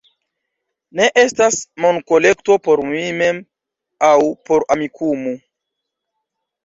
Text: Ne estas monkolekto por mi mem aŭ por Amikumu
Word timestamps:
Ne 0.99 1.09
estas 1.23 1.57
monkolekto 1.85 2.57
por 2.69 2.83
mi 2.87 3.03
mem 3.21 3.43
aŭ 4.09 4.15
por 4.51 4.67
Amikumu 4.77 5.39